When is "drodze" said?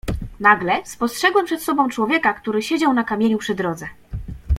3.55-3.87